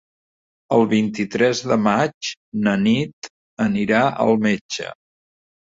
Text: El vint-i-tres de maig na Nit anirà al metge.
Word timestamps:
El 0.77 0.85
vint-i-tres 0.93 1.61
de 1.73 1.77
maig 1.89 2.31
na 2.69 2.75
Nit 2.87 3.33
anirà 3.69 4.05
al 4.27 4.37
metge. 4.49 4.93